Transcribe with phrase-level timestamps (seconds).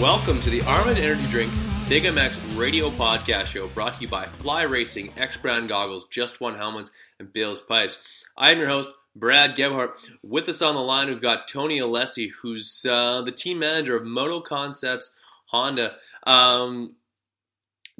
[0.00, 1.50] Welcome to the Armand Energy Drink
[1.88, 6.38] Big MX radio podcast show brought to you by Fly Racing, X Brand Goggles, Just
[6.38, 7.96] One Helmets, and Bill's Pipes.
[8.36, 9.92] I am your host, Brad Gebhardt.
[10.22, 14.04] With us on the line, we've got Tony Alessi, who's uh, the team manager of
[14.04, 15.96] Moto Concepts Honda.
[16.26, 16.96] Um,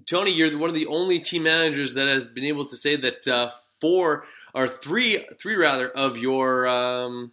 [0.04, 3.26] Tony, you're one of the only team managers that has been able to say that
[3.26, 7.32] uh, four or three, three rather, of your um,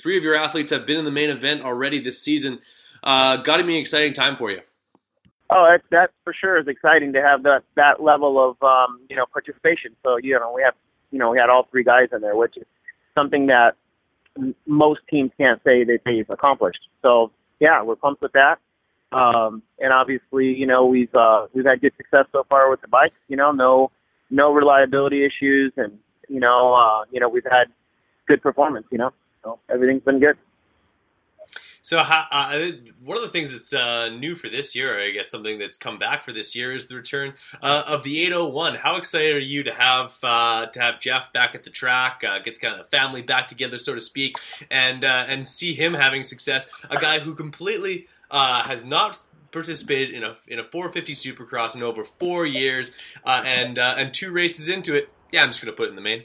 [0.00, 2.58] three of your athletes have been in the main event already this season.
[3.02, 4.60] Uh, Got to be an exciting time for you.
[5.50, 9.16] Oh, that that for sure is exciting to have that that level of um, you
[9.16, 9.94] know participation.
[10.02, 10.74] So you know we have
[11.10, 12.64] you know we had all three guys in there, which is
[13.14, 13.76] something that
[14.66, 16.80] most teams can't say that they've accomplished.
[17.02, 18.58] So yeah, we're pumped with that.
[19.12, 22.88] Um, and obviously, you know, we've uh, we've had good success so far with the
[22.88, 23.16] bikes.
[23.28, 23.90] You know, no
[24.30, 27.66] no reliability issues, and you know, uh, you know, we've had
[28.26, 28.86] good performance.
[28.90, 29.12] You know,
[29.44, 30.38] so everything's been good.
[31.84, 32.70] So, uh,
[33.02, 35.98] one of the things that's uh, new for this year, I guess something that's come
[35.98, 38.76] back for this year, is the return uh, of the 801.
[38.76, 42.38] How excited are you to have uh, to have Jeff back at the track, uh,
[42.38, 44.36] get the kind of family back together, so to speak,
[44.70, 46.70] and uh, and see him having success?
[46.88, 52.04] A guy who completely has not participated in a in a 450 Supercross in over
[52.04, 52.94] four years,
[53.26, 55.08] and and two races into it.
[55.32, 56.22] Yeah, I'm just going to put it in the main.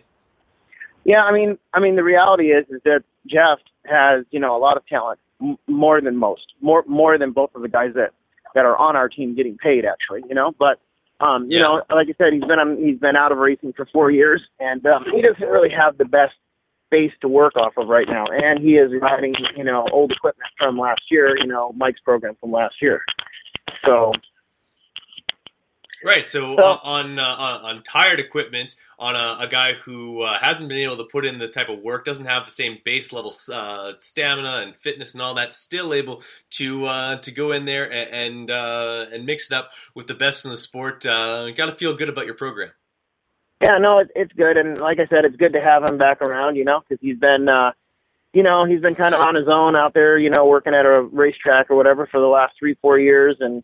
[1.03, 4.59] Yeah, I mean, I mean, the reality is is that Jeff has you know a
[4.59, 8.11] lot of talent m- more than most, more more than both of the guys that
[8.55, 10.53] that are on our team getting paid actually, you know.
[10.57, 10.79] But
[11.19, 11.63] um, you yeah.
[11.63, 14.41] know, like I said, he's been on, he's been out of racing for four years,
[14.59, 16.35] and um, he doesn't really have the best
[16.89, 18.25] base to work off of right now.
[18.25, 22.35] And he is riding, you know, old equipment from last year, you know, Mike's program
[22.39, 23.03] from last year.
[23.85, 24.13] So
[26.03, 26.29] Right.
[26.29, 27.23] So, so on, uh,
[27.63, 31.39] on tired equipment, on a, a guy who uh, hasn't been able to put in
[31.39, 35.21] the type of work, doesn't have the same base level uh, stamina and fitness and
[35.21, 39.51] all that, still able to uh, to go in there and and, uh, and, mix
[39.51, 41.05] it up with the best in the sport.
[41.05, 42.71] Uh, Got to feel good about your program.
[43.61, 46.21] Yeah, no, it, it's good, and like I said, it's good to have him back
[46.21, 46.55] around.
[46.55, 47.47] You know, because he's been.
[48.33, 50.85] you know, he's been kind of on his own out there, you know, working at
[50.85, 53.63] a racetrack or whatever for the last three, four years, and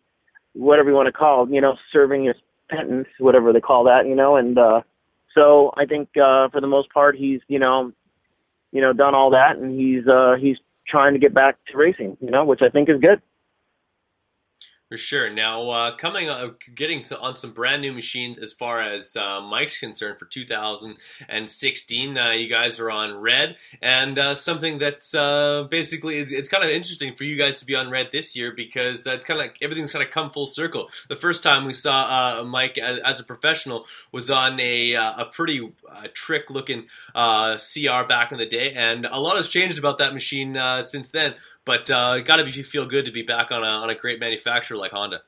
[0.53, 2.35] whatever you want to call, you know, serving his
[2.71, 4.81] sentence, whatever they call that, you know, and uh,
[5.33, 7.91] so I think uh, for the most part he's, you know,
[8.71, 12.17] you know, done all that, and he's uh, he's trying to get back to racing,
[12.21, 13.21] you know, which I think is good.
[14.93, 15.27] For sure.
[15.31, 19.79] Now, uh, coming uh, getting on some brand new machines as far as uh, Mike's
[19.79, 22.15] concerned for 2016.
[22.15, 26.63] Uh, you guys are on red, and uh, something that's uh, basically it's, it's, kind
[26.63, 29.47] of interesting for you guys to be on red this year because it's kind of
[29.47, 30.89] like everything's kind of come full circle.
[31.09, 35.73] The first time we saw Mike as, as, a professional was on a a pretty
[36.13, 36.83] trick looking
[37.15, 41.33] CR back in the day, and a lot has changed about that machine since then.
[41.65, 44.77] But uh, got to feel good to be back on a on a great manufacturer
[44.77, 45.21] like Honda.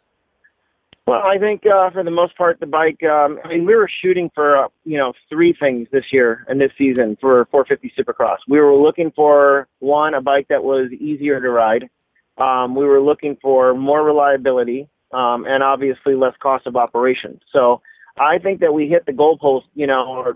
[1.08, 3.04] Well, I think uh, for the most part, the bike.
[3.04, 6.60] Um, I mean, we were shooting for uh, you know three things this year and
[6.60, 8.38] this season for 450 Supercross.
[8.48, 11.90] We were looking for one, a bike that was easier to ride.
[12.38, 17.40] Um, we were looking for more reliability um, and obviously less cost of operation.
[17.54, 17.82] So
[18.18, 20.36] I think that we hit the goalpost, you know,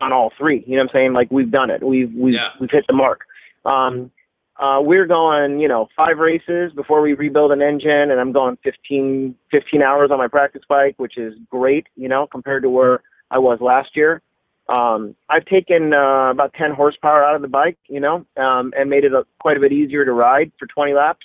[0.00, 0.64] on all three.
[0.66, 1.12] You know what I'm saying?
[1.12, 1.82] Like we've done it.
[1.82, 2.50] We've we've yeah.
[2.58, 3.26] we've hit the mark.
[3.64, 4.10] Um,
[4.58, 8.58] uh, we're going, you know, five races before we rebuild an engine, and I'm going
[8.64, 13.02] 15, 15 hours on my practice bike, which is great, you know, compared to where
[13.30, 14.20] I was last year.
[14.68, 18.90] Um, I've taken uh, about 10 horsepower out of the bike, you know, um, and
[18.90, 21.24] made it a, quite a bit easier to ride for 20 laps.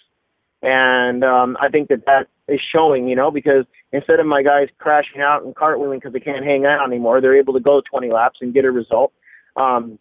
[0.62, 4.70] And um, I think that that is showing, you know, because instead of my guys
[4.78, 8.12] crashing out and cartwheeling because they can't hang out anymore, they're able to go 20
[8.12, 9.12] laps and get a result.
[9.58, 10.00] Um,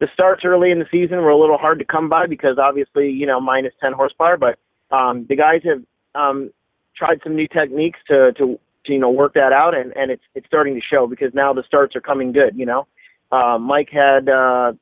[0.00, 3.10] the starts early in the season were a little hard to come by because obviously,
[3.10, 4.58] you know, minus 10 horsepower, but
[4.90, 5.82] um, the guys have
[6.14, 6.50] um,
[6.96, 10.22] tried some new techniques to, to, to, you know, work that out and, and it's,
[10.34, 12.86] it's starting to show because now the starts are coming good, you know.
[13.30, 14.72] Uh, Mike had, uh,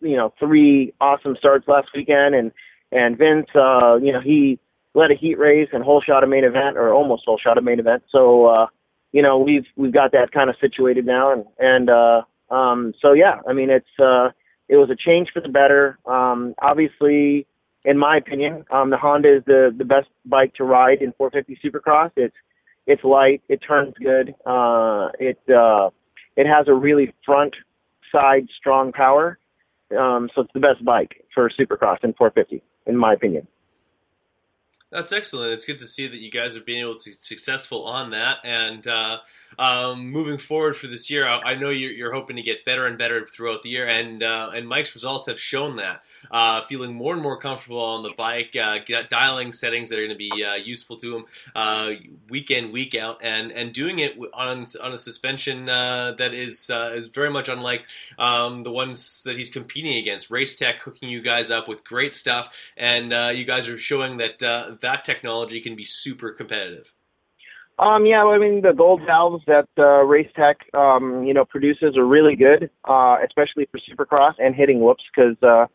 [0.00, 2.52] you know, three awesome starts last weekend and,
[2.92, 4.58] and Vince, uh, you know, he
[4.94, 7.60] led a heat race and whole shot a main event or almost whole shot a
[7.60, 8.02] main event.
[8.10, 8.66] So, uh,
[9.12, 13.12] you know, we've we've got that kind of situated now, and and uh, um, so
[13.12, 14.30] yeah, I mean, it's uh,
[14.70, 15.98] it was a change for the better.
[16.06, 17.44] Um, obviously,
[17.84, 21.58] in my opinion, um, the Honda is the the best bike to ride in 450
[21.62, 22.12] Supercross.
[22.16, 22.36] It's
[22.86, 25.90] it's light, it turns good, uh, it uh,
[26.36, 27.54] it has a really front
[28.12, 29.38] side strong power.
[29.98, 33.48] Um, so it's the best bike for Supercross in 450, in my opinion.
[34.90, 35.52] That's excellent.
[35.52, 38.38] It's good to see that you guys are being able to be successful on that.
[38.42, 39.18] And uh,
[39.56, 42.86] um, moving forward for this year, I, I know you're, you're, hoping to get better
[42.86, 43.86] and better throughout the year.
[43.86, 46.02] And uh, and Mike's results have shown that.
[46.28, 48.78] Uh, feeling more and more comfortable on the bike, uh,
[49.08, 51.90] dialing settings that are going to be uh, useful to him uh,
[52.28, 57.08] week in, week out, and and doing it on on a suspension that is is
[57.10, 57.84] very much unlike
[58.18, 60.32] um, the ones that he's competing against.
[60.32, 64.42] Race Tech hooking you guys up with great stuff, and you guys are showing that
[64.80, 66.92] that technology can be super competitive.
[67.78, 71.96] Um, yeah, I mean the gold valves that uh, Race Tech, um, you know, produces
[71.96, 75.66] are really good, uh, especially for Supercross and hitting whoops because, uh,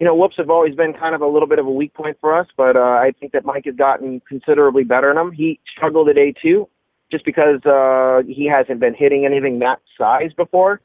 [0.00, 2.16] you know, whoops have always been kind of a little bit of a weak point
[2.20, 2.48] for us.
[2.56, 5.30] But uh, I think that Mike has gotten considerably better in them.
[5.30, 6.66] He struggled at A2
[7.12, 10.80] just because uh, he hasn't been hitting anything that size before.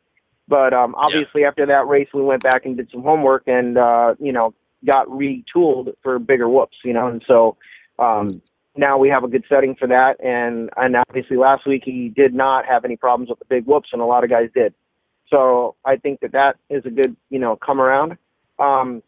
[0.47, 1.47] But um, obviously, yeah.
[1.47, 4.53] after that race, we went back and did some homework, and uh, you know,
[4.85, 7.57] got retooled for bigger whoops, you know, and so
[7.97, 8.41] um,
[8.75, 10.23] now we have a good setting for that.
[10.23, 13.89] And and obviously last week he did not have any problems with the big whoops,
[13.91, 14.73] and a lot of guys did.
[15.29, 18.17] So I think that that is a good you know come around.
[18.57, 19.03] Um,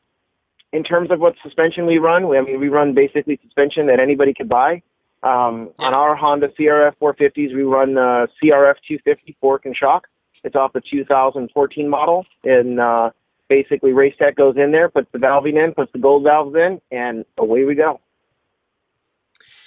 [0.73, 3.99] in terms of what suspension we run, we, I mean we run basically suspension that
[3.99, 4.83] anybody could buy.
[5.23, 5.71] Um.
[5.79, 10.07] On our Honda CRF 450s, we run uh, CRF 250 fork and shock.
[10.43, 13.11] It's off the 2014 model, and uh,
[13.51, 16.79] basically Race Tech goes in there, puts the valving in, puts the gold valves in,
[16.89, 17.99] and away we go.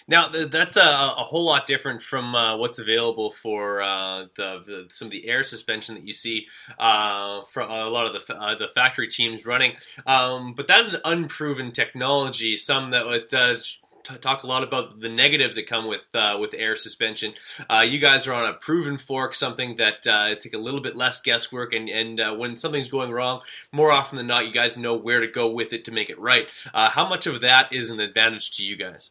[0.08, 4.86] Now that's a, a, whole lot different from uh, what's available for uh, the, the,
[4.90, 6.46] some of the air suspension that you see
[6.78, 9.72] uh, from a lot of the uh, the factory teams running.
[10.06, 12.58] Um, but that is an unproven technology.
[12.58, 13.06] Some that
[14.10, 17.34] uh, talk a lot about the negatives that come with uh, with air suspension.
[17.68, 20.96] Uh, you guys are on a proven fork, something that uh, take a little bit
[20.96, 23.40] less guesswork, and and uh, when something's going wrong,
[23.72, 26.18] more often than not, you guys know where to go with it to make it
[26.18, 26.48] right.
[26.72, 29.10] Uh, how much of that is an advantage to you guys?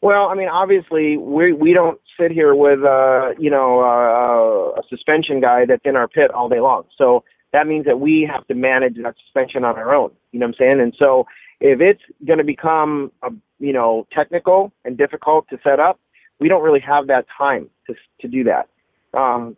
[0.00, 4.82] Well, I mean, obviously, we we don't sit here with uh, you know uh, a
[4.88, 6.84] suspension guy that's in our pit all day long.
[6.98, 10.10] So that means that we have to manage that suspension on our own.
[10.32, 10.80] You know what I'm saying?
[10.80, 11.26] And so
[11.64, 15.98] if it's going to become a, you know technical and difficult to set up,
[16.38, 18.68] we don't really have that time to to do that.
[19.18, 19.56] Um,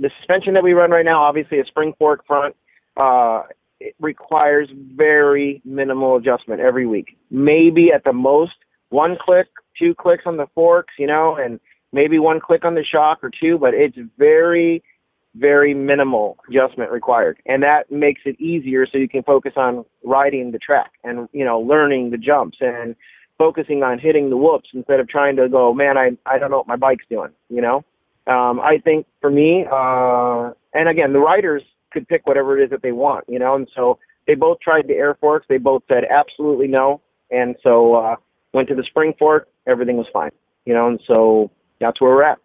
[0.00, 2.56] the suspension that we run right now, obviously a spring fork front,
[2.96, 3.42] uh,
[3.80, 7.16] it requires very minimal adjustment every week.
[7.30, 8.54] Maybe at the most
[8.90, 9.46] one click,
[9.78, 11.60] two clicks on the forks, you know, and
[11.92, 14.82] maybe one click on the shock or two, but it's very
[15.38, 17.38] very minimal adjustment required.
[17.46, 21.44] And that makes it easier so you can focus on riding the track and you
[21.44, 22.94] know learning the jumps and
[23.36, 26.58] focusing on hitting the whoops instead of trying to go man i i don't know
[26.58, 27.84] what my bike's doing you know?
[28.26, 31.62] Um i think for me uh and again the riders
[31.92, 33.54] could pick whatever it is that they want you know?
[33.54, 35.46] And so they both tried the air forks.
[35.48, 37.00] They both said absolutely no.
[37.30, 38.16] And so uh
[38.52, 39.48] went to the spring fork.
[39.66, 40.30] Everything was fine
[40.64, 40.88] you know?
[40.88, 41.50] And so
[41.80, 42.38] that's where we're at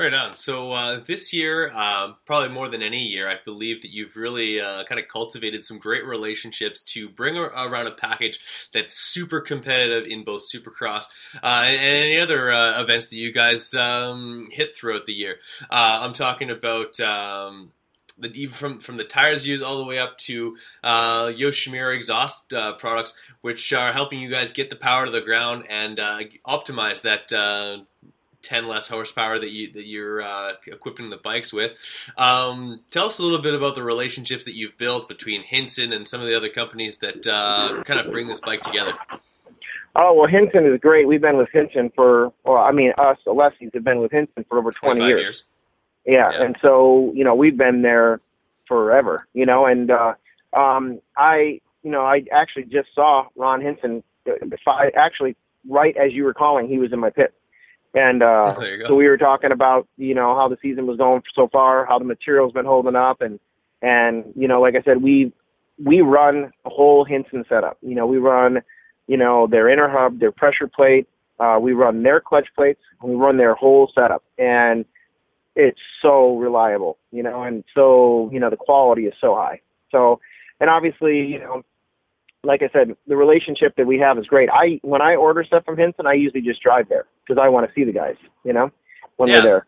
[0.00, 0.32] Right on.
[0.32, 4.58] So uh, this year, uh, probably more than any year, I believe that you've really
[4.58, 8.40] uh, kind of cultivated some great relationships to bring around a package
[8.72, 11.04] that's super competitive in both Supercross
[11.42, 15.36] uh, and, any other uh, events that you guys um, hit throughout the year.
[15.64, 16.98] Uh, I'm talking about.
[16.98, 17.72] Um,
[18.16, 22.52] the, even from from the tires used all the way up to uh, Yoshimura exhaust
[22.52, 26.20] uh, products, which are helping you guys get the power to the ground and uh,
[26.46, 27.32] optimize that
[28.42, 31.72] 10 less horsepower that you that you're uh, equipping the bikes with.
[32.16, 36.06] Um, tell us a little bit about the relationships that you've built between Hinson and
[36.06, 38.94] some of the other companies that uh, kind of bring this bike together.
[39.96, 41.06] Oh well, Hinson is great.
[41.08, 44.58] We've been with Hinson for well, I mean, us Alessis have been with Hinson for
[44.58, 45.20] over 20 years.
[45.20, 45.44] years.
[46.06, 48.20] Yeah, yeah, and so you know we've been there
[48.66, 49.26] forever.
[49.34, 50.14] You know, and uh,
[50.56, 54.02] um, I you know I actually just saw Ron Hinson.
[54.66, 55.36] I actually
[55.68, 57.34] right as you were calling, he was in my pit.
[57.94, 58.54] And uh,
[58.86, 61.98] so we were talking about you know how the season was going so far, how
[61.98, 63.38] the material's been holding up, and
[63.82, 65.32] and you know like I said, we
[65.82, 67.78] we run a whole Hinson setup.
[67.82, 68.62] You know we run
[69.06, 73.14] you know their inner hub, their pressure plate, uh, we run their clutch plates, we
[73.14, 74.84] run their whole setup, and
[75.56, 76.98] it's so reliable.
[77.10, 79.60] You know, and so you know the quality is so high.
[79.90, 80.20] So
[80.60, 81.64] and obviously you know
[82.42, 84.48] like I said, the relationship that we have is great.
[84.50, 87.68] I when I order stuff from Hinson, I usually just drive there because I want
[87.68, 88.70] to see the guys, you know.
[89.16, 89.36] when Yeah.
[89.36, 89.66] we're there.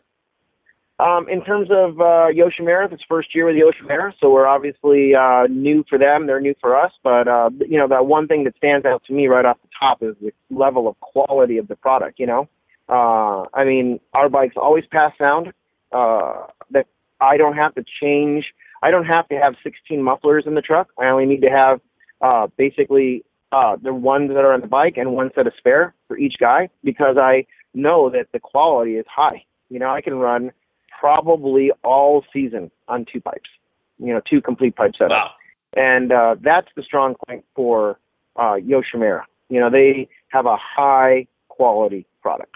[0.98, 5.46] Um, in terms of uh, Yoshimura, it's first year with Yoshimura, so we're obviously uh,
[5.50, 6.26] new for them.
[6.26, 9.12] They're new for us, but uh, you know, that one thing that stands out to
[9.12, 12.18] me right off the top is the level of quality of the product.
[12.18, 12.48] You know,
[12.88, 15.52] uh, I mean, our bikes always pass sound.
[15.92, 16.86] Uh, that
[17.20, 18.46] I don't have to change.
[18.82, 20.88] I don't have to have 16 mufflers in the truck.
[20.98, 21.80] I only need to have
[22.20, 25.94] uh, basically uh, the ones that are on the bike and one set of spare
[26.08, 29.44] for each guy because I know that the quality is high.
[29.68, 30.50] You know, I can run
[30.98, 33.50] probably all season on two pipes.
[33.98, 35.30] You know, two complete pipe setups Wow.
[35.76, 37.98] and uh, that's the strong point for
[38.36, 39.22] uh, Yoshimura.
[39.48, 42.54] You know, they have a high quality product.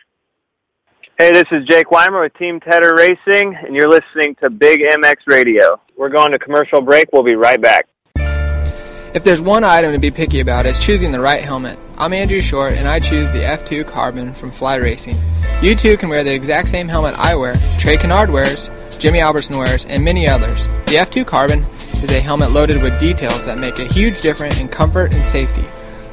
[1.19, 5.15] Hey, this is Jake Weimer with Team Tedder Racing, and you're listening to Big MX
[5.26, 5.81] Radio.
[5.97, 7.07] We're going to commercial break.
[7.12, 7.87] We'll be right back.
[9.16, 11.78] If there's one item to be picky about, it's choosing the right helmet.
[11.96, 15.16] I'm Andrew Short, and I choose the F2 Carbon from Fly Racing.
[15.62, 18.68] You too can wear the exact same helmet I wear, Trey Canard wears,
[18.99, 20.66] Jimmy Albertson wears, and many others.
[20.66, 21.64] The F2 Carbon
[22.02, 25.64] is a helmet loaded with details that make a huge difference in comfort and safety.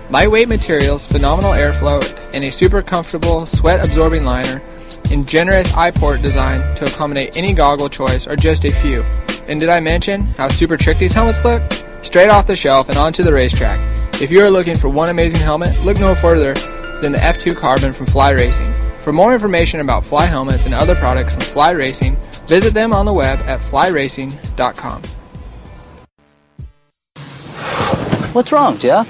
[0.10, 4.62] Lightweight materials, phenomenal airflow, and a super comfortable sweat-absorbing liner,
[5.12, 9.02] and generous eye port design to accommodate any goggle choice are just a few.
[9.50, 11.62] And did I mention how super trick these helmets look?
[12.04, 13.80] Straight off the shelf and onto the racetrack.
[14.22, 16.54] If you are looking for one amazing helmet, look no further
[17.02, 18.72] than the F2 Carbon from Fly Racing.
[19.04, 23.06] For more information about Fly helmets and other products from Fly Racing, visit them on
[23.06, 25.02] the web at flyracing.com.
[28.34, 29.08] What's wrong, Jeff?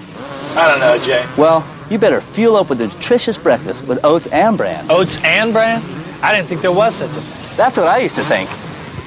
[0.55, 1.25] I don't know, Jay.
[1.37, 4.89] Well, you better fuel up with a nutritious breakfast with oats and bran.
[4.89, 5.81] Oats and bran?
[6.21, 7.57] I didn't think there was such a thing.
[7.57, 8.49] That's what I used to think.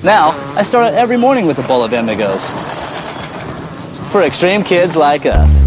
[0.02, 2.95] Now, I start out every morning with a bowl of Amigos.
[4.10, 5.66] For extreme kids like us.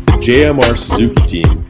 [0.21, 1.65] JMR Suzuki team,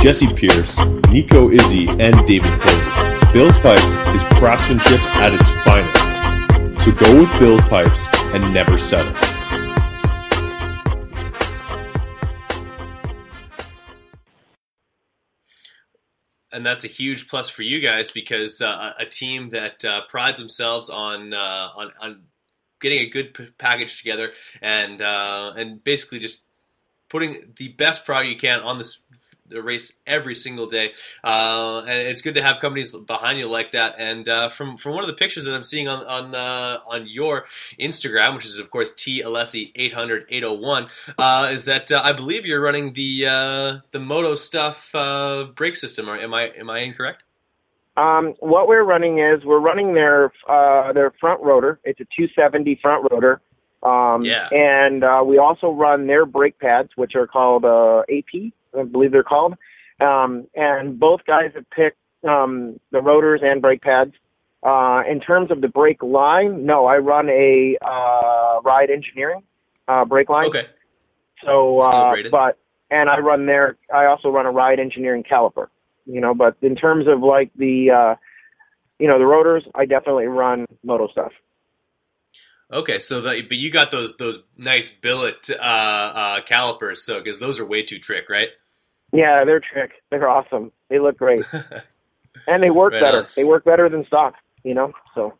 [0.00, 3.32] Jesse Pierce, Nico Izzi, and David Cody.
[3.32, 3.82] Bill's Pipes
[4.14, 6.84] is craftsmanship at its finest.
[6.84, 9.12] So go with Bill's Pipes and never settle.
[16.52, 20.38] and that's a huge plus for you guys because uh, a team that uh, prides
[20.38, 22.22] themselves on uh, on on
[22.80, 26.44] getting a good p- package together and uh, and basically just
[27.10, 29.02] putting the best product you can on this
[29.50, 30.92] race every single day.
[31.22, 33.96] Uh, and it's good to have companies behind you like that.
[33.98, 37.06] And uh, from from one of the pictures that I'm seeing on on the on
[37.06, 37.46] your
[37.78, 40.86] Instagram, which is of course T Alessi 800 801,
[41.18, 45.76] uh, is that uh, I believe you're running the uh, the Moto Stuff uh, brake
[45.76, 46.08] system.
[46.08, 47.22] Or am I am I incorrect?
[47.96, 51.80] Um, what we're running is we're running their uh, their front rotor.
[51.84, 53.40] It's a 270 front rotor.
[53.82, 54.48] Um, Yeah.
[54.50, 59.12] And uh, we also run their brake pads, which are called uh, AP, I believe
[59.12, 59.54] they're called.
[60.00, 64.12] Um, and both guys have picked um, the rotors and brake pads.
[64.62, 69.42] Uh, in terms of the brake line, no, I run a uh, Ride Engineering
[69.88, 70.46] uh, brake line.
[70.46, 70.66] Okay.
[71.44, 72.58] So, uh, but
[72.90, 73.76] and I run there.
[73.92, 75.68] I also run a ride engineering caliper.
[76.06, 78.14] You know, but in terms of like the, uh,
[78.98, 81.32] you know, the rotors, I definitely run moto stuff.
[82.72, 87.40] Okay, so the, but you got those those nice billet uh, uh, calipers, so because
[87.40, 88.48] those are way too trick, right?
[89.12, 89.90] Yeah, they're trick.
[90.10, 90.70] They're awesome.
[90.88, 91.44] They look great,
[92.46, 93.18] and they work Right better.
[93.18, 93.26] on.
[93.36, 94.34] They work better than stock.
[94.62, 95.34] You know, so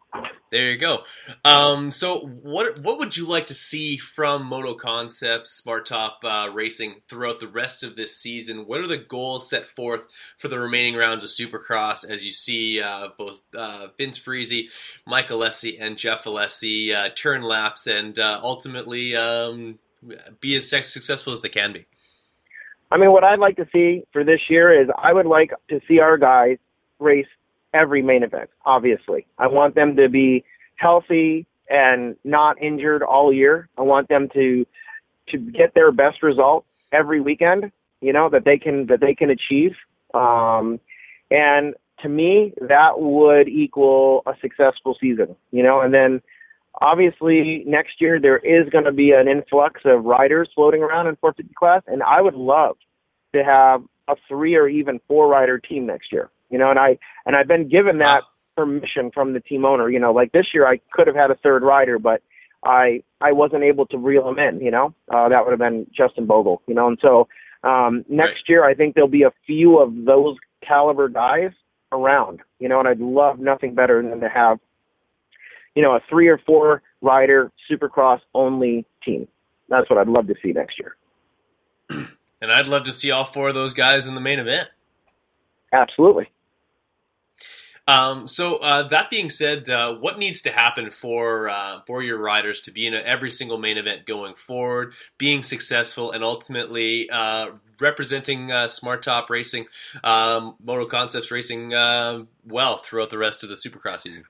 [0.50, 1.04] There you go.
[1.44, 6.50] Um, so, what what would you like to see from Moto Concepts, Smart Top uh,
[6.52, 8.66] Racing throughout the rest of this season?
[8.66, 10.06] What are the goals set forth
[10.38, 14.70] for the remaining rounds of Supercross as you see uh, both uh, Vince Friese,
[15.06, 19.78] Mike Alessi, and Jeff Alessi uh, turn laps and uh, ultimately um,
[20.40, 21.86] be as successful as they can be?
[22.90, 25.80] I mean, what I'd like to see for this year is I would like to
[25.86, 26.58] see our guys
[26.98, 27.26] race
[27.74, 28.50] every main event.
[28.64, 30.44] Obviously, I want them to be
[30.76, 33.68] healthy and not injured all year.
[33.78, 34.66] I want them to
[35.28, 37.70] to get their best result every weekend.
[38.00, 39.72] You know that they can that they can achieve.
[40.14, 40.80] Um,
[41.30, 45.36] and to me, that would equal a successful season.
[45.52, 46.20] You know, and then
[46.80, 51.16] obviously next year there is going to be an influx of riders floating around in
[51.16, 52.76] 450 class, and I would love
[53.34, 56.30] to have a three or even four rider team next year.
[56.50, 58.22] You know, and I and I've been given that
[58.56, 59.88] permission from the team owner.
[59.88, 62.22] You know, like this year I could have had a third rider, but
[62.64, 64.60] I I wasn't able to reel him in.
[64.60, 66.62] You know, uh, that would have been Justin Bogle.
[66.66, 67.28] You know, and so
[67.62, 70.36] Um, next year, I think there'll be a few of those
[70.66, 71.52] caliber guys
[71.92, 74.58] around, you know, and I'd love nothing better than to have,
[75.74, 79.28] you know, a three or four rider supercross only team.
[79.68, 80.96] That's what I'd love to see next year.
[82.42, 84.70] And I'd love to see all four of those guys in the main event.
[85.74, 86.30] Absolutely.
[87.90, 92.18] Um, so uh, that being said, uh, what needs to happen for uh, for your
[92.18, 97.10] riders to be in a, every single main event going forward, being successful, and ultimately
[97.10, 97.50] uh,
[97.80, 99.66] representing uh, Smart Top Racing,
[100.04, 104.24] um, Moto Concepts Racing uh, well throughout the rest of the Supercross season?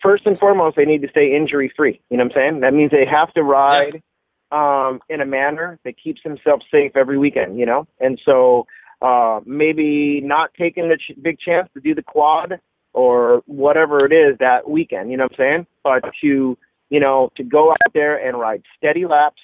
[0.00, 2.00] First and foremost, they need to stay injury free.
[2.10, 2.60] You know what I'm saying?
[2.60, 4.02] That means they have to ride
[4.52, 7.58] um, in a manner that keeps themselves safe every weekend.
[7.58, 8.66] You know, and so
[9.02, 12.60] uh, maybe not taking the ch- big chance to do the quad
[12.94, 15.66] or whatever it is that weekend, you know what I'm saying?
[15.82, 16.56] But to,
[16.88, 19.42] you know, to go out there and ride steady laps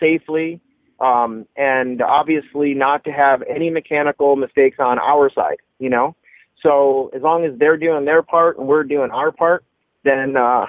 [0.00, 0.60] safely,
[1.00, 6.14] um, and obviously not to have any mechanical mistakes on our side, you know?
[6.62, 9.64] So as long as they're doing their part and we're doing our part,
[10.04, 10.66] then, uh,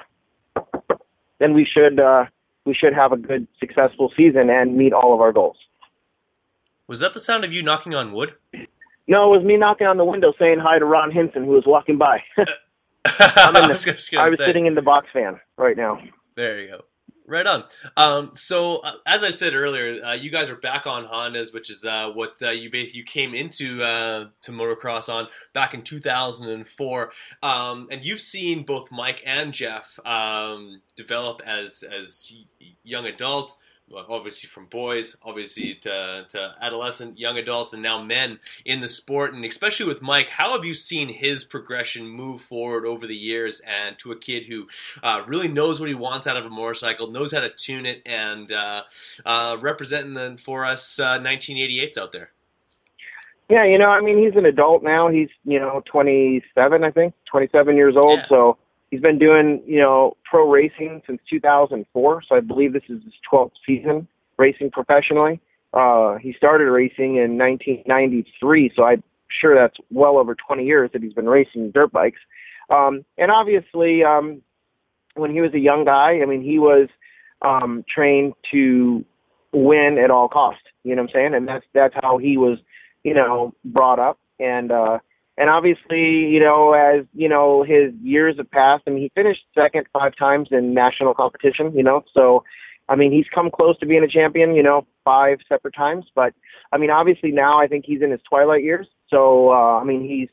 [1.38, 2.26] then we should, uh,
[2.64, 5.56] we should have a good, successful season and meet all of our goals.
[6.86, 8.34] Was that the sound of you knocking on wood?
[9.08, 11.64] No, it was me knocking on the window saying hi to Ron Hinson, who was
[11.66, 12.22] walking by.
[13.04, 14.46] I'm in I was just I was say.
[14.46, 16.00] sitting in the box fan right now.
[16.36, 16.80] There you go.
[17.26, 17.64] Right on.
[17.96, 21.70] Um, so, uh, as I said earlier, uh, you guys are back on Hondas, which
[21.70, 27.12] is uh, what uh, you you came into uh, to motocross on back in 2004,
[27.44, 32.32] um, and you've seen both Mike and Jeff um, develop as as
[32.82, 33.58] young adults.
[33.94, 39.34] Obviously from boys, obviously to, to adolescent, young adults, and now men in the sport,
[39.34, 43.60] and especially with Mike, how have you seen his progression move forward over the years,
[43.60, 44.68] and to a kid who
[45.02, 48.02] uh, really knows what he wants out of a motorcycle, knows how to tune it,
[48.06, 48.82] and uh,
[49.26, 52.30] uh, representing the- for us uh, 1988s out there.
[53.48, 55.08] Yeah, you know, I mean, he's an adult now.
[55.08, 58.20] He's, you know, 27, I think, 27 years old.
[58.20, 58.28] Yeah.
[58.28, 58.58] So
[58.90, 62.22] he's been doing, you know, pro racing since 2004.
[62.28, 65.40] So I believe this is his 12th season racing professionally.
[65.72, 68.72] Uh, he started racing in 1993.
[68.74, 72.18] So I'm sure that's well over 20 years that he's been racing dirt bikes.
[72.70, 74.42] Um, and obviously, um,
[75.14, 76.88] when he was a young guy, I mean, he was
[77.42, 79.04] um, trained to
[79.52, 80.62] win at all costs.
[80.84, 81.34] You know what I'm saying?
[81.34, 82.58] And that's that's how he was,
[83.04, 84.18] you know, brought up.
[84.38, 84.98] And uh,
[85.40, 88.84] and obviously, you know, as you know, his years have passed.
[88.86, 91.74] I mean, he finished second five times in national competition.
[91.74, 92.44] You know, so
[92.90, 94.54] I mean, he's come close to being a champion.
[94.54, 96.04] You know, five separate times.
[96.14, 96.34] But
[96.72, 98.86] I mean, obviously now I think he's in his twilight years.
[99.08, 100.28] So uh, I mean, he's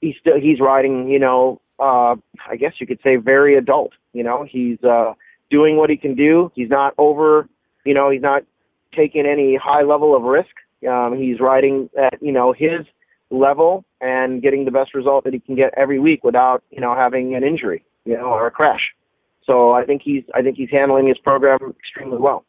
[0.00, 1.08] he's still he's riding.
[1.08, 2.16] You know, uh,
[2.50, 3.92] I guess you could say very adult.
[4.14, 5.14] You know, he's uh,
[5.48, 6.50] doing what he can do.
[6.56, 7.48] He's not over.
[7.84, 8.42] You know, he's not
[8.96, 10.56] taking any high level of risk.
[10.88, 12.80] Um, he's riding at you know his
[13.30, 16.94] level and getting the best result that he can get every week without you know
[16.94, 18.94] having an injury, you know, or a crash.
[19.46, 22.44] So I think he's I think he's handling his program extremely well.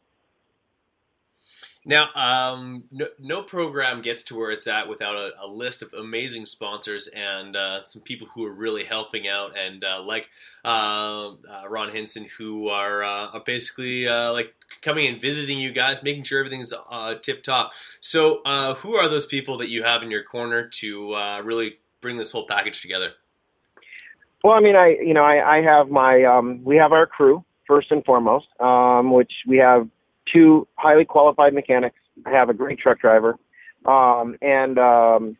[1.88, 5.94] Now, um, no, no program gets to where it's at without a, a list of
[5.94, 10.28] amazing sponsors and uh, some people who are really helping out, and uh, like
[10.64, 15.70] uh, uh, Ron Hinson, who are, uh, are basically uh, like coming and visiting you
[15.70, 16.74] guys, making sure everything's
[17.22, 17.70] tip top.
[18.00, 18.40] So,
[18.78, 22.48] who are those people that you have in your corner to really bring this whole
[22.48, 23.12] package together?
[24.42, 27.44] Well, I mean, I you know I, I have my um, we have our crew
[27.66, 29.88] first and foremost, um, which we have
[30.32, 31.96] two highly qualified mechanics.
[32.24, 33.36] I have a great truck driver,
[33.84, 35.36] um, and um,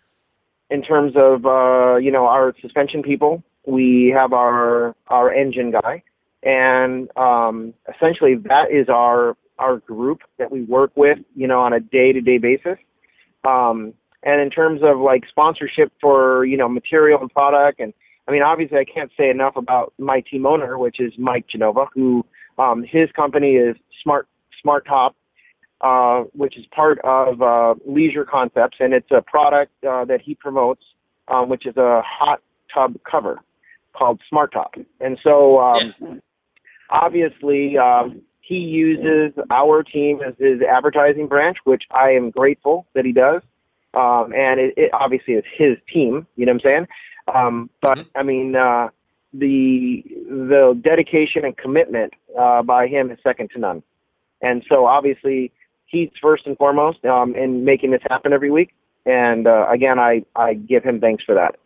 [0.70, 6.02] in terms of uh, you know our suspension people, we have our our engine guy,
[6.42, 11.72] and um, essentially that is our our group that we work with, you know, on
[11.72, 12.78] a day to day basis.
[13.48, 17.92] Um, and in terms of like sponsorship for you know material and product and
[18.28, 21.86] I mean, obviously, I can't say enough about my team owner, which is Mike Genova,
[21.94, 22.24] who
[22.58, 24.26] um, his company is Smart
[24.60, 25.16] Smart Top,
[25.80, 30.34] uh, which is part of uh, Leisure Concepts, and it's a product uh, that he
[30.34, 30.82] promotes,
[31.28, 32.40] um, which is a hot
[32.72, 33.40] tub cover
[33.94, 34.74] called Smart Top.
[35.00, 36.20] And so, um,
[36.90, 43.04] obviously, um, he uses our team as his advertising branch, which I am grateful that
[43.04, 43.42] he does.
[43.94, 46.86] Um, and it, it obviously is his team, you know what I'm saying?
[47.34, 48.88] Um, but I mean, uh,
[49.32, 53.82] the the dedication and commitment uh, by him is second to none.
[54.42, 55.52] And so obviously
[55.86, 58.74] he's first and foremost um, in making this happen every week.
[59.06, 61.56] And uh, again, I I give him thanks for that.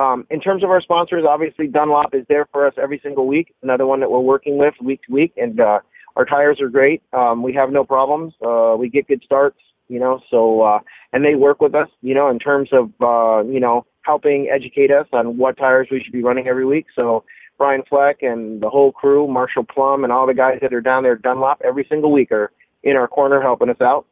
[0.00, 3.54] Um, in terms of our sponsors, obviously Dunlop is there for us every single week.
[3.62, 5.80] Another one that we're working with week to week, and uh,
[6.16, 7.02] our tires are great.
[7.12, 8.32] Um, we have no problems.
[8.44, 9.58] Uh, we get good starts.
[9.88, 10.80] You know, so uh,
[11.12, 11.88] and they work with us.
[12.02, 16.02] You know, in terms of uh, you know helping educate us on what tires we
[16.02, 16.86] should be running every week.
[16.94, 17.24] So
[17.58, 21.02] Brian Fleck and the whole crew, Marshall Plum, and all the guys that are down
[21.02, 22.52] there at Dunlop every single week are
[22.84, 24.06] in our corner helping us out.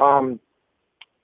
[0.00, 0.40] Um,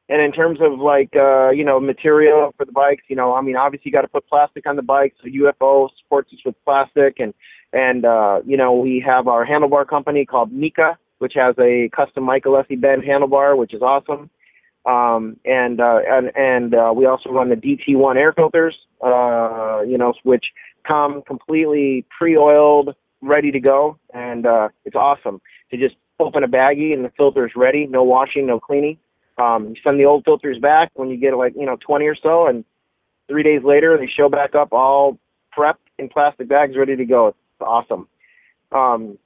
[0.08, 3.40] and in terms of like uh, you know material for the bikes, you know, I
[3.40, 5.16] mean, obviously you got to put plastic on the bikes.
[5.22, 7.32] So UFO supports us with plastic, and
[7.72, 12.24] and uh, you know we have our handlebar company called Mika, which has a custom
[12.24, 14.28] Mike Alessi bend handlebar, which is awesome.
[14.84, 19.96] Um, and uh, and and uh, we also run the DT1 air filters, uh, you
[19.96, 20.46] know, which
[20.84, 25.40] come completely pre-oiled, ready to go, and uh, it's awesome
[25.70, 28.98] to just open a baggie and the filter's ready, no washing, no cleaning.
[29.38, 32.14] Um, you send the old filters back when you get like you know 20 or
[32.14, 32.64] so, and
[33.28, 35.18] three days later they show back up all
[35.56, 37.28] prepped in plastic bags, ready to go.
[37.28, 38.06] It's awesome.
[38.72, 39.18] Um,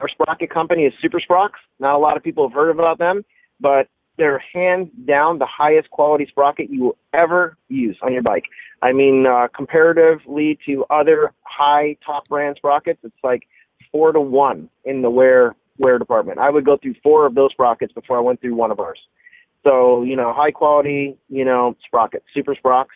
[0.00, 1.50] our sprocket company is Super Sprox.
[1.78, 3.24] Not a lot of people have heard about them,
[3.60, 8.44] but they're hands down the highest quality sprocket you will ever use on your bike.
[8.82, 13.48] I mean, uh, comparatively to other high top brand sprockets, it's like
[13.90, 16.38] four to one in the wear wear department.
[16.38, 18.98] I would go through four of those sprockets before I went through one of ours.
[19.64, 22.86] So, you know, high quality, you know, sprockets, super sprox.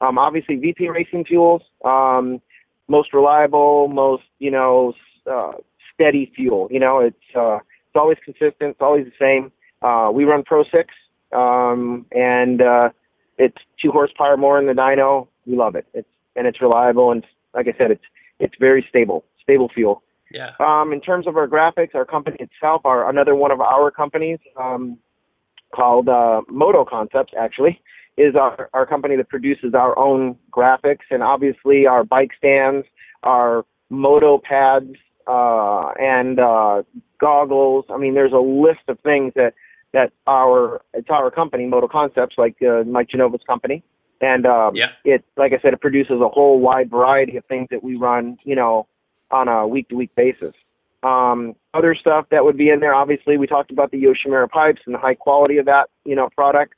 [0.00, 2.40] Um, obviously, VP Racing Fuels, um,
[2.88, 4.94] most reliable, most, you know,
[5.30, 5.52] uh,
[5.92, 6.68] steady fuel.
[6.70, 9.52] You know, it's, uh, it's always consistent, it's always the same.
[9.84, 10.94] Uh, we run Pro 6,
[11.32, 12.88] um, and uh,
[13.36, 15.28] it's two horsepower more in the dyno.
[15.46, 15.86] We love it.
[15.92, 18.04] It's and it's reliable, and like I said, it's
[18.40, 20.02] it's very stable, stable fuel.
[20.32, 20.52] Yeah.
[20.58, 24.38] Um, in terms of our graphics, our company itself, our another one of our companies
[24.60, 24.98] um,
[25.74, 27.80] called uh, Moto Concepts, actually,
[28.16, 32.86] is our, our company that produces our own graphics and obviously our bike stands,
[33.22, 34.94] our moto pads,
[35.26, 36.82] uh, and uh,
[37.20, 37.84] goggles.
[37.90, 39.54] I mean, there's a list of things that
[39.94, 43.82] that our it's our company, Moto Concepts, like uh, Mike Genova's company,
[44.20, 44.90] and um, Yeah.
[45.04, 48.36] it like I said, it produces a whole wide variety of things that we run,
[48.44, 48.86] you know,
[49.30, 50.54] on a week to week basis.
[51.04, 54.80] Um, other stuff that would be in there, obviously, we talked about the Yoshimura pipes
[54.86, 56.74] and the high quality of that, you know, product.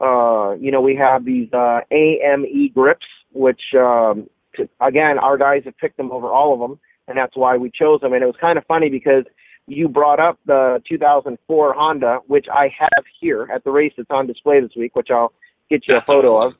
[0.00, 5.62] Uh, you know, we have these uh, AME grips, which um, to, again, our guys
[5.64, 6.78] have picked them over all of them,
[7.08, 8.12] and that's why we chose them.
[8.12, 9.24] And it was kind of funny because
[9.66, 14.26] you brought up the 2004 Honda, which I have here at the race that's on
[14.26, 15.32] display this week, which I'll
[15.68, 16.52] get you That's a photo awesome.
[16.52, 16.56] of.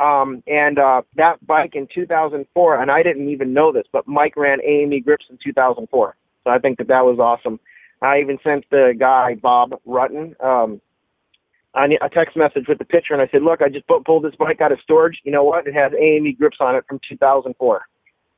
[0.00, 4.36] Um, and uh, that bike in 2004, and I didn't even know this, but Mike
[4.36, 6.16] ran AME grips in 2004.
[6.42, 7.60] So I think that that was awesome.
[8.02, 10.80] I even sent the guy Bob Rutten um,
[11.74, 14.60] a text message with the picture, and I said, "Look, I just pulled this bike
[14.60, 15.20] out of storage.
[15.24, 15.66] You know what?
[15.66, 17.82] It has AME grips on it from 2004."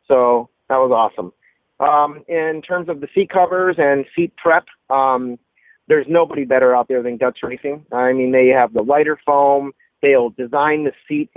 [0.07, 1.33] So that was awesome.
[1.79, 5.39] Um, in terms of the seat covers and seat prep, um,
[5.89, 7.85] there's nobody better out there than Guts Racing.
[7.93, 9.73] I mean, they have the lighter foam.
[10.03, 11.31] They'll design the seat.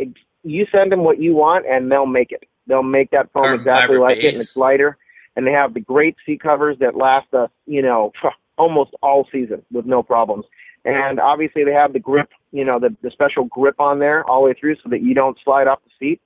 [0.43, 2.43] You send them what you want, and they'll make it.
[2.67, 4.97] They'll make that foam Carbon exactly like it, and it's lighter.
[5.35, 8.11] And they have the great seat covers that last us, you know,
[8.57, 10.45] almost all season with no problems.
[10.85, 14.41] And obviously, they have the grip, you know, the, the special grip on there all
[14.41, 16.21] the way through, so that you don't slide off the seat.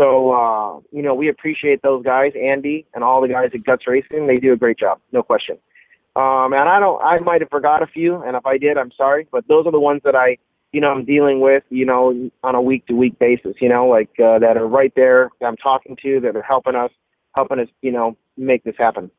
[0.00, 3.86] So, uh, you know, we appreciate those guys, Andy and all the guys at Guts
[3.86, 4.26] Racing.
[4.26, 5.58] They do a great job, no question.
[6.16, 8.92] Um, and I don't, I might have forgot a few, and if I did, I'm
[8.92, 9.28] sorry.
[9.30, 10.38] But those are the ones that I,
[10.72, 13.56] you know, I'm dealing with, you know, on a week to week basis.
[13.60, 16.76] You know, like uh, that are right there that I'm talking to, that are helping
[16.76, 16.90] us,
[17.34, 19.10] helping us, you know, make this happen.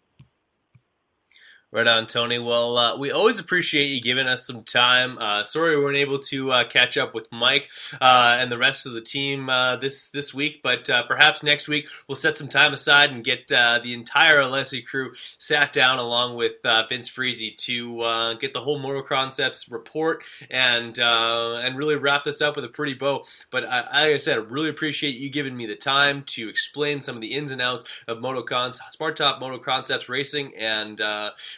[1.74, 2.38] Right on, Tony.
[2.38, 5.18] Well, uh, we always appreciate you giving us some time.
[5.18, 7.70] Uh, sorry we weren't able to uh, catch up with Mike
[8.02, 11.70] uh, and the rest of the team uh, this this week, but uh, perhaps next
[11.70, 16.36] week we'll set some time aside and get the entire Alessi crew sat down along
[16.36, 16.56] with
[16.90, 22.58] Vince Friese to get the whole Moto Concepts report and and really wrap this up
[22.58, 23.24] with a pretty bow.
[23.50, 27.16] But like I said, I really appreciate you giving me the time to explain some
[27.16, 31.00] of the ins and outs of MotoCons, Smart Top Moto Concepts Racing, and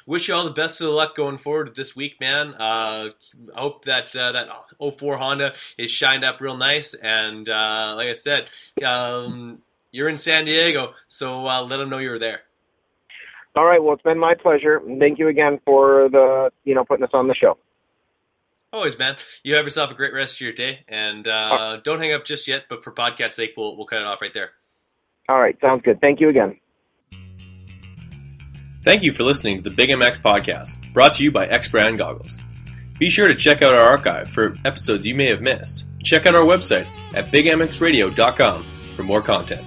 [0.06, 2.54] wish you all the best of luck going forward this week, man.
[2.54, 3.10] Uh,
[3.56, 4.48] I hope that uh, that
[4.80, 8.50] 04 Honda is shined up real nice, and uh, like I said,
[8.86, 9.62] um,
[9.92, 12.42] you're in San Diego, so uh, let them know you're there.
[13.56, 13.82] All right.
[13.82, 14.82] Well, it's been my pleasure.
[15.00, 17.58] Thank you again for the, you know, putting us on the show.
[18.72, 19.16] Always, man.
[19.44, 22.48] You have yourself a great rest of your day, and uh, don't hang up just
[22.48, 22.64] yet.
[22.68, 24.52] But for podcast sake, we'll we'll cut it off right there.
[25.30, 25.56] All right.
[25.62, 26.02] Sounds good.
[26.02, 26.58] Thank you again.
[28.84, 31.98] Thank you for listening to the Big MX podcast, brought to you by X Brand
[31.98, 32.40] Goggles.
[33.00, 35.88] Be sure to check out our archive for episodes you may have missed.
[36.04, 38.66] Check out our website at bigmxradio.com
[38.96, 39.66] for more content.